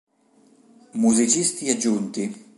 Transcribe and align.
Musicisti 1.01 1.69
aggiunti 1.73 2.23